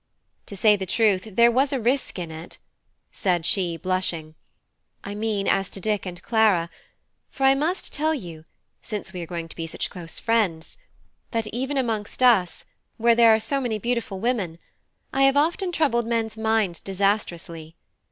[0.47, 2.57] To say the truth, there was a risk in it,"
[3.11, 4.33] said she, blushing
[5.03, 6.71] "I mean as to Dick and Clara;
[7.29, 8.45] for I must tell you,
[8.81, 10.79] since we are going to be such close friends,
[11.29, 12.65] that even amongst us,
[12.97, 14.57] where there are so many beautiful women,
[15.13, 17.75] I have often troubled men's minds disastrously.